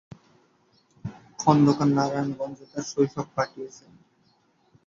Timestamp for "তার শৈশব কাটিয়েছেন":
2.71-3.91